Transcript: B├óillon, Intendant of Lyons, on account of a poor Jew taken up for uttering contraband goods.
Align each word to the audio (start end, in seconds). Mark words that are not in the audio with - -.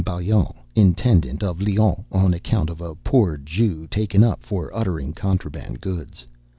B├óillon, 0.03 0.55
Intendant 0.73 1.43
of 1.43 1.61
Lyons, 1.61 1.99
on 2.11 2.33
account 2.33 2.71
of 2.71 2.81
a 2.81 2.95
poor 2.95 3.37
Jew 3.37 3.85
taken 3.85 4.23
up 4.23 4.41
for 4.41 4.75
uttering 4.75 5.13
contraband 5.13 5.79
goods. 5.79 6.25